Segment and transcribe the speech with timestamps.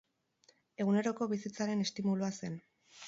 [0.85, 2.57] Eguneroko bizitzaren estimulua zen.